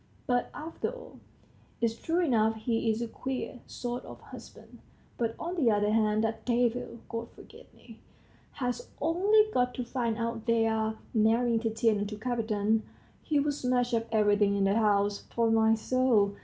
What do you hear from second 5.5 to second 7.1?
the other hand, that devil,